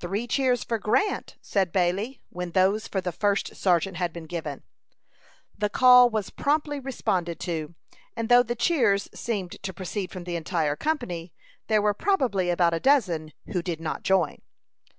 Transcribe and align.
"Three 0.00 0.26
cheers 0.26 0.64
for 0.64 0.78
Grant!" 0.78 1.36
said 1.42 1.70
Bailey, 1.70 2.22
when 2.30 2.52
those 2.52 2.88
for 2.88 3.02
the 3.02 3.12
first 3.12 3.54
sergeant 3.54 3.98
had 3.98 4.10
been 4.10 4.24
given. 4.24 4.62
The 5.54 5.68
call 5.68 6.08
was 6.08 6.30
promptly 6.30 6.80
responded 6.80 7.38
to, 7.40 7.74
and 8.16 8.30
though 8.30 8.42
the 8.42 8.56
cheers 8.56 9.10
seemed 9.14 9.62
to 9.62 9.74
proceed 9.74 10.10
from 10.10 10.24
the 10.24 10.36
entire 10.36 10.76
company, 10.76 11.34
there 11.66 11.82
were 11.82 11.92
probably 11.92 12.48
about 12.48 12.72
a 12.72 12.80
dozen 12.80 13.34
who 13.48 13.60
did 13.60 13.78
not 13.78 14.02
join. 14.02 14.38